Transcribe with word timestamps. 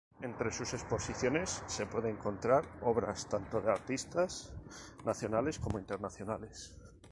Entre 0.23 0.51
sus 0.51 0.73
exposiciones 0.73 1.61
se 1.67 1.85
pueden 1.85 2.15
encontrar 2.15 2.65
obras 2.81 3.27
tanto 3.29 3.61
de 3.61 3.69
artistas 3.69 4.51
nacionales 5.05 5.59
como 5.59 5.77
internacionales. 5.77 6.75